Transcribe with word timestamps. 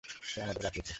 সে 0.23 0.37
আমাদের 0.41 0.61
বাঁচিয়েছে। 0.63 0.89